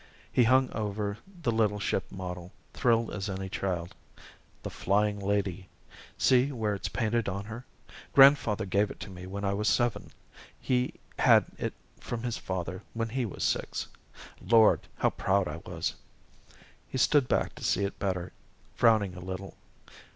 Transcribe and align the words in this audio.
He 0.33 0.45
hung 0.45 0.71
over 0.71 1.19
the 1.43 1.51
little 1.51 1.79
ship 1.79 2.11
model, 2.11 2.51
thrilled 2.73 3.11
as 3.11 3.29
any 3.29 3.49
child. 3.49 3.93
"The 4.63 4.71
Flying 4.71 5.19
Lady 5.19 5.69
see 6.17 6.51
where 6.51 6.73
it's 6.73 6.89
painted 6.89 7.29
on 7.29 7.45
her? 7.45 7.65
Grandfather 8.11 8.65
gave 8.65 8.89
it 8.89 8.99
to 9.01 9.11
me 9.11 9.27
when 9.27 9.45
I 9.45 9.53
was 9.53 9.67
seven 9.69 10.09
he 10.59 10.95
had 11.19 11.45
it 11.59 11.75
from 11.99 12.23
his 12.23 12.35
father 12.39 12.81
when 12.95 13.09
he 13.09 13.27
was 13.27 13.43
six. 13.43 13.89
Lord, 14.43 14.87
how 14.97 15.11
proud 15.11 15.47
I 15.47 15.57
was!" 15.57 15.93
He 16.87 16.97
stood 16.97 17.27
back 17.27 17.53
to 17.53 17.63
see 17.63 17.83
it 17.85 17.99
better, 17.99 18.33
frowning 18.73 19.13
a 19.15 19.19
little. 19.19 19.55